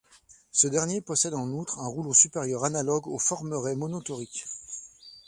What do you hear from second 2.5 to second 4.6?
analogue aux formerets monotoriques.